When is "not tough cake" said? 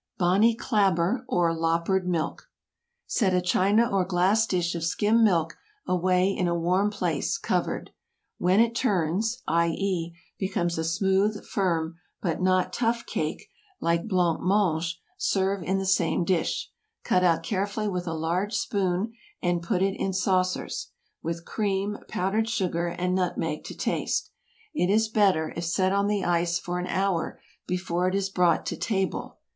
12.41-13.47